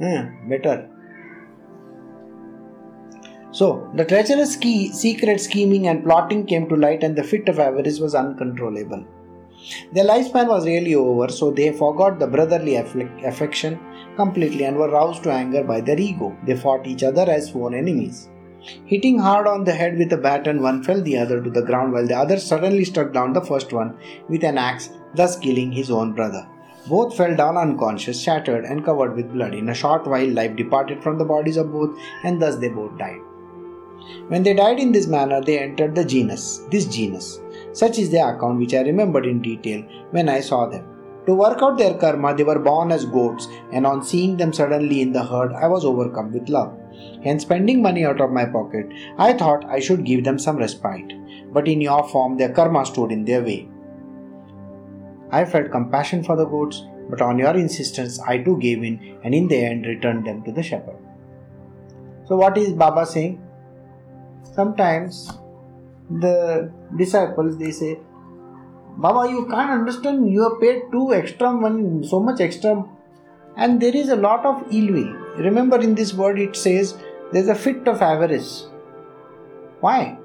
hmm, 0.00 0.48
better 0.48 0.88
so, 3.54 3.88
the 3.94 4.04
treacherous 4.04 4.56
key, 4.56 4.90
secret 4.90 5.40
scheming 5.40 5.86
and 5.86 6.02
plotting 6.02 6.44
came 6.44 6.68
to 6.68 6.74
light, 6.74 7.04
and 7.04 7.14
the 7.14 7.22
fit 7.22 7.48
of 7.48 7.60
avarice 7.60 8.00
was 8.00 8.12
uncontrollable. 8.12 9.06
Their 9.92 10.04
lifespan 10.04 10.48
was 10.48 10.66
really 10.66 10.96
over, 10.96 11.28
so 11.28 11.52
they 11.52 11.70
forgot 11.70 12.18
the 12.18 12.26
brotherly 12.26 12.74
affection 12.74 13.78
completely 14.16 14.64
and 14.64 14.76
were 14.76 14.90
roused 14.90 15.22
to 15.22 15.30
anger 15.30 15.62
by 15.62 15.80
their 15.80 16.00
ego. 16.00 16.36
They 16.44 16.56
fought 16.56 16.88
each 16.88 17.04
other 17.04 17.30
as 17.30 17.50
sworn 17.50 17.74
enemies. 17.74 18.28
Hitting 18.86 19.18
hard 19.18 19.46
on 19.46 19.64
the 19.64 19.72
head 19.72 19.98
with 19.98 20.12
a 20.12 20.16
baton, 20.16 20.62
one 20.62 20.82
fell 20.82 21.02
the 21.02 21.18
other 21.18 21.42
to 21.42 21.50
the 21.50 21.62
ground, 21.62 21.92
while 21.92 22.06
the 22.06 22.16
other 22.16 22.38
suddenly 22.38 22.84
struck 22.84 23.12
down 23.12 23.32
the 23.32 23.40
first 23.40 23.72
one 23.72 23.96
with 24.28 24.44
an 24.44 24.58
axe, 24.58 24.90
thus 25.14 25.38
killing 25.38 25.72
his 25.72 25.90
own 25.90 26.12
brother. 26.12 26.46
Both 26.88 27.16
fell 27.16 27.34
down 27.34 27.56
unconscious, 27.56 28.20
shattered, 28.20 28.64
and 28.64 28.84
covered 28.84 29.16
with 29.16 29.32
blood. 29.32 29.54
In 29.54 29.68
a 29.68 29.74
short 29.74 30.06
while, 30.06 30.28
life 30.28 30.56
departed 30.56 31.02
from 31.02 31.18
the 31.18 31.24
bodies 31.24 31.56
of 31.56 31.72
both, 31.72 31.98
and 32.24 32.40
thus 32.40 32.56
they 32.56 32.68
both 32.68 32.96
died. 32.98 33.20
When 34.28 34.42
they 34.42 34.52
died 34.52 34.78
in 34.78 34.92
this 34.92 35.06
manner, 35.06 35.40
they 35.40 35.58
entered 35.58 35.94
the 35.94 36.04
genus, 36.04 36.62
this 36.70 36.84
genus. 36.86 37.40
Such 37.72 37.98
is 37.98 38.10
their 38.10 38.36
account, 38.36 38.58
which 38.58 38.74
I 38.74 38.82
remembered 38.82 39.26
in 39.26 39.40
detail 39.40 39.82
when 40.10 40.28
I 40.28 40.40
saw 40.40 40.66
them. 40.66 40.84
To 41.26 41.34
work 41.34 41.62
out 41.62 41.78
their 41.78 41.94
karma, 41.94 42.34
they 42.34 42.44
were 42.44 42.58
born 42.58 42.92
as 42.92 43.06
goats, 43.06 43.48
and 43.72 43.86
on 43.86 44.04
seeing 44.04 44.36
them 44.36 44.52
suddenly 44.52 45.00
in 45.00 45.12
the 45.12 45.24
herd, 45.24 45.54
I 45.54 45.68
was 45.68 45.86
overcome 45.86 46.32
with 46.32 46.50
love. 46.50 46.78
Hence, 47.22 47.42
spending 47.42 47.82
money 47.82 48.04
out 48.04 48.20
of 48.20 48.30
my 48.30 48.44
pocket, 48.44 48.86
I 49.18 49.32
thought 49.32 49.64
I 49.64 49.80
should 49.80 50.04
give 50.04 50.24
them 50.24 50.38
some 50.38 50.56
respite. 50.56 51.12
But 51.52 51.68
in 51.68 51.80
your 51.80 52.06
form, 52.08 52.36
their 52.36 52.52
karma 52.52 52.84
stood 52.84 53.12
in 53.12 53.24
their 53.24 53.42
way. 53.42 53.68
I 55.30 55.44
felt 55.44 55.70
compassion 55.70 56.22
for 56.22 56.36
the 56.36 56.44
goats, 56.44 56.82
but 57.08 57.20
on 57.20 57.38
your 57.38 57.54
insistence, 57.54 58.20
I 58.20 58.38
too 58.38 58.58
gave 58.58 58.82
in 58.82 59.18
and 59.24 59.34
in 59.34 59.48
the 59.48 59.56
end 59.56 59.86
returned 59.86 60.26
them 60.26 60.42
to 60.44 60.52
the 60.52 60.62
shepherd. 60.62 60.98
So, 62.26 62.36
what 62.36 62.56
is 62.56 62.72
Baba 62.72 63.04
saying? 63.06 63.40
Sometimes 64.54 65.30
the 66.10 66.72
disciples 66.96 67.58
they 67.58 67.70
say, 67.70 67.98
Baba, 68.96 69.28
you 69.30 69.46
can't 69.46 69.70
understand, 69.70 70.30
you 70.30 70.42
have 70.42 70.60
paid 70.60 70.82
too 70.92 71.12
extra 71.12 71.52
money, 71.52 72.06
so 72.06 72.20
much 72.20 72.40
extra, 72.40 72.84
and 73.56 73.80
there 73.80 73.94
is 73.96 74.08
a 74.08 74.16
lot 74.16 74.44
of 74.44 74.64
ill 74.70 74.92
will. 74.92 75.12
Remember, 75.36 75.80
in 75.80 75.94
this 75.94 76.14
word 76.14 76.38
it 76.38 76.56
says 76.56 76.96
there's 77.32 77.48
a 77.48 77.54
fit 77.54 77.86
of 77.88 78.02
avarice. 78.02 78.68
Why? 79.80 80.18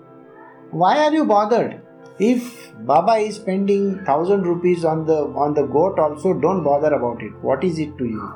Why 0.71 0.97
are 0.99 1.13
you 1.13 1.25
bothered? 1.25 1.81
If 2.19 2.73
Baba 2.85 3.13
is 3.13 3.37
spending 3.37 4.03
thousand 4.05 4.43
rupees 4.43 4.83
on 4.83 5.05
the 5.05 5.19
on 5.43 5.53
the 5.53 5.63
goat, 5.65 5.97
also 5.99 6.33
don't 6.33 6.63
bother 6.63 6.93
about 6.93 7.23
it. 7.23 7.31
What 7.41 7.63
is 7.63 7.79
it 7.79 7.97
to 7.97 8.05
you? 8.05 8.33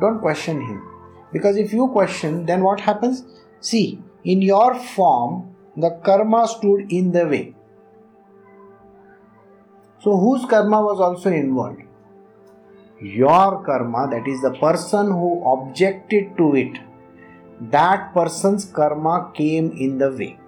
Don't 0.00 0.20
question 0.20 0.60
him. 0.60 0.82
Because 1.32 1.56
if 1.56 1.72
you 1.72 1.88
question, 1.88 2.46
then 2.46 2.62
what 2.62 2.80
happens? 2.80 3.24
See, 3.60 4.02
in 4.24 4.42
your 4.42 4.74
form, 4.74 5.54
the 5.76 5.90
karma 6.02 6.48
stood 6.48 6.90
in 6.90 7.12
the 7.12 7.26
way. 7.26 7.54
So, 10.00 10.16
whose 10.16 10.44
karma 10.46 10.82
was 10.82 10.98
also 10.98 11.30
involved? 11.30 11.82
Your 13.00 13.64
karma, 13.64 14.08
that 14.10 14.28
is 14.28 14.42
the 14.42 14.52
person 14.52 15.06
who 15.06 15.42
objected 15.52 16.36
to 16.36 16.54
it, 16.54 16.78
that 17.60 18.12
person's 18.12 18.64
karma 18.66 19.32
came 19.34 19.72
in 19.72 19.98
the 19.98 20.10
way. 20.10 20.38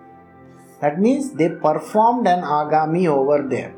That 0.80 1.00
means 1.00 1.32
they 1.32 1.48
performed 1.48 2.26
an 2.26 2.42
agami 2.42 3.06
over 3.06 3.46
there. 3.48 3.74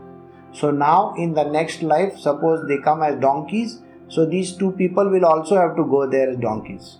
So, 0.52 0.70
now 0.70 1.14
in 1.16 1.34
the 1.34 1.44
next 1.44 1.82
life, 1.82 2.16
suppose 2.18 2.66
they 2.68 2.78
come 2.78 3.02
as 3.02 3.20
donkeys, 3.20 3.80
so 4.08 4.24
these 4.24 4.56
two 4.56 4.72
people 4.72 5.08
will 5.10 5.24
also 5.24 5.56
have 5.56 5.76
to 5.76 5.84
go 5.84 6.08
there 6.08 6.30
as 6.30 6.36
donkeys. 6.38 6.98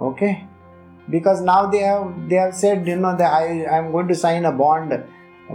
Okay? 0.00 0.46
Because 1.10 1.40
now 1.40 1.66
they 1.66 1.78
have 1.78 2.28
they 2.28 2.36
have 2.36 2.54
said, 2.54 2.86
you 2.86 2.96
know, 2.96 3.16
that 3.16 3.32
I 3.32 3.78
am 3.78 3.92
going 3.92 4.08
to 4.08 4.14
sign 4.14 4.44
a 4.44 4.52
bond 4.52 4.92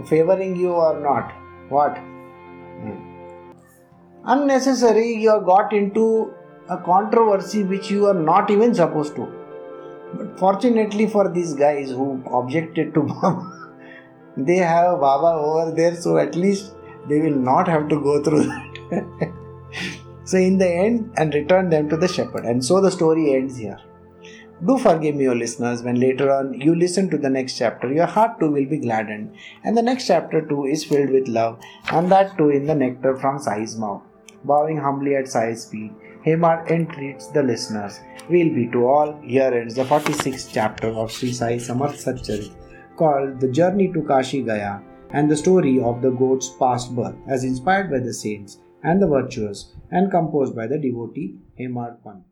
favoring 0.06 0.56
you 0.56 0.72
or 0.72 1.00
not. 1.00 1.32
What? 1.68 1.96
Hmm. 1.96 3.13
Unnecessary, 4.26 5.12
you 5.12 5.30
have 5.30 5.44
got 5.44 5.74
into 5.74 6.32
a 6.70 6.78
controversy 6.78 7.62
which 7.62 7.90
you 7.90 8.06
are 8.06 8.14
not 8.14 8.50
even 8.50 8.74
supposed 8.74 9.14
to. 9.16 9.28
But 10.14 10.38
fortunately 10.38 11.06
for 11.06 11.28
these 11.28 11.52
guys 11.52 11.90
who 11.90 12.22
objected 12.32 12.94
to 12.94 13.02
Baba, 13.02 13.74
they 14.38 14.56
have 14.56 15.00
Baba 15.00 15.38
over 15.38 15.72
there, 15.72 15.94
so 15.94 16.16
at 16.16 16.36
least 16.36 16.72
they 17.06 17.20
will 17.20 17.38
not 17.38 17.68
have 17.68 17.88
to 17.90 18.00
go 18.00 18.22
through 18.22 18.44
that. 18.44 19.32
so, 20.24 20.38
in 20.38 20.56
the 20.56 20.68
end, 20.68 21.12
and 21.18 21.34
return 21.34 21.68
them 21.68 21.90
to 21.90 21.96
the 21.98 22.08
shepherd. 22.08 22.46
And 22.46 22.64
so 22.64 22.80
the 22.80 22.90
story 22.90 23.34
ends 23.34 23.58
here. 23.58 23.78
Do 24.64 24.78
forgive 24.78 25.16
me, 25.16 25.28
O 25.28 25.34
listeners, 25.34 25.82
when 25.82 26.00
later 26.00 26.32
on 26.32 26.58
you 26.58 26.74
listen 26.74 27.10
to 27.10 27.18
the 27.18 27.28
next 27.28 27.58
chapter, 27.58 27.92
your 27.92 28.06
heart 28.06 28.40
too 28.40 28.50
will 28.50 28.64
be 28.64 28.78
gladdened. 28.78 29.36
And 29.64 29.76
the 29.76 29.82
next 29.82 30.06
chapter 30.06 30.40
too 30.40 30.64
is 30.64 30.82
filled 30.82 31.10
with 31.10 31.28
love, 31.28 31.60
and 31.90 32.10
that 32.10 32.38
too 32.38 32.48
in 32.48 32.66
the 32.66 32.74
nectar 32.74 33.16
from 33.18 33.38
Sai's 33.38 33.76
mouth. 33.76 34.02
Bowing 34.44 34.76
humbly 34.76 35.16
at 35.16 35.28
Sai's 35.28 35.64
feet, 35.64 35.92
Hemad 36.24 36.70
entreats 36.70 37.28
the 37.28 37.42
listeners. 37.42 38.00
We'll 38.28 38.54
be 38.54 38.68
to 38.72 38.86
all, 38.86 39.20
here 39.22 39.52
ends 39.52 39.74
the 39.74 39.84
46th 39.84 40.50
chapter 40.52 40.88
of 40.88 41.10
Sri 41.10 41.32
Sai 41.32 41.56
Samarth 41.56 42.02
Satcharit, 42.04 42.52
called 42.96 43.40
The 43.40 43.48
Journey 43.48 43.92
to 43.92 44.02
Kashi 44.02 44.42
Gaya 44.42 44.80
and 45.10 45.30
the 45.30 45.36
story 45.36 45.80
of 45.80 46.02
the 46.02 46.10
goat's 46.10 46.48
past 46.48 46.94
birth, 46.94 47.16
as 47.28 47.44
inspired 47.44 47.90
by 47.90 48.00
the 48.00 48.12
saints 48.12 48.58
and 48.82 49.00
the 49.00 49.06
virtuous 49.06 49.74
and 49.90 50.10
composed 50.10 50.54
by 50.56 50.66
the 50.66 50.78
devotee 50.78 51.36
Hemad 51.58 52.02
Pant. 52.02 52.24